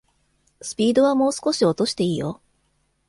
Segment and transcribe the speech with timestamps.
[0.63, 2.41] スピードはもう少し落としていいよ